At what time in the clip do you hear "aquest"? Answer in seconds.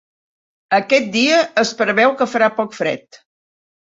0.77-1.09